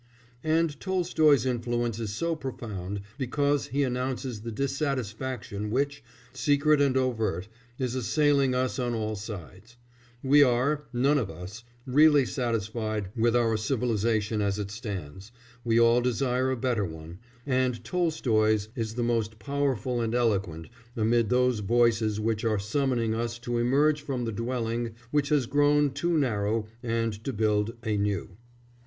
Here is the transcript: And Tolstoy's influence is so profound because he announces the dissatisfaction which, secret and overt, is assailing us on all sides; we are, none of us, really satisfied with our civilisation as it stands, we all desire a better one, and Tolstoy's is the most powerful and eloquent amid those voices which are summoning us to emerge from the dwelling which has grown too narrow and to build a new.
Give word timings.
And 0.43 0.79
Tolstoy's 0.79 1.45
influence 1.45 1.99
is 1.99 2.11
so 2.11 2.35
profound 2.35 3.01
because 3.19 3.67
he 3.67 3.83
announces 3.83 4.41
the 4.41 4.51
dissatisfaction 4.51 5.69
which, 5.69 6.03
secret 6.33 6.81
and 6.81 6.97
overt, 6.97 7.47
is 7.77 7.93
assailing 7.93 8.55
us 8.55 8.79
on 8.79 8.95
all 8.95 9.15
sides; 9.15 9.77
we 10.23 10.41
are, 10.41 10.85
none 10.91 11.19
of 11.19 11.29
us, 11.29 11.63
really 11.85 12.25
satisfied 12.25 13.09
with 13.15 13.35
our 13.35 13.55
civilisation 13.57 14.41
as 14.41 14.57
it 14.57 14.71
stands, 14.71 15.31
we 15.63 15.79
all 15.79 16.01
desire 16.01 16.49
a 16.49 16.57
better 16.57 16.83
one, 16.85 17.19
and 17.45 17.83
Tolstoy's 17.83 18.69
is 18.75 18.95
the 18.95 19.03
most 19.03 19.37
powerful 19.37 20.01
and 20.01 20.15
eloquent 20.15 20.67
amid 20.97 21.29
those 21.29 21.59
voices 21.59 22.19
which 22.19 22.43
are 22.43 22.57
summoning 22.57 23.13
us 23.13 23.37
to 23.37 23.59
emerge 23.59 24.01
from 24.01 24.25
the 24.25 24.31
dwelling 24.31 24.95
which 25.11 25.29
has 25.29 25.45
grown 25.45 25.91
too 25.91 26.17
narrow 26.17 26.65
and 26.81 27.23
to 27.23 27.31
build 27.31 27.75
a 27.83 27.97
new. 27.97 28.35